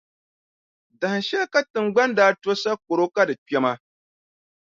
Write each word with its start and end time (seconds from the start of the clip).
Dahinshɛli 0.99 1.47
ka 1.53 1.59
Tiŋgbani 1.71 2.15
daa 2.17 2.31
to 2.41 2.51
sakɔro 2.61 3.05
ka 3.15 3.21
di 3.27 3.35
kpɛmi. 3.39 3.71